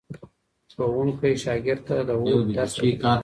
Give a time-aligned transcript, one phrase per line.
[0.73, 2.93] ښوونکی شاګرد ته د هوډ درس ورکوي.